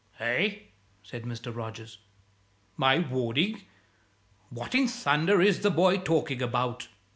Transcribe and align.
"Eh?" 0.19 0.57
said 1.03 1.25
Mr. 1.25 1.55
Rogers. 1.55 1.99
"My 2.75 2.97
warning? 3.07 3.61
What 4.49 4.73
in 4.73 4.87
thunder 4.87 5.39
is 5.43 5.59
the 5.61 5.69
boy 5.69 5.99
talking 5.99 6.41
about?" 6.41 6.87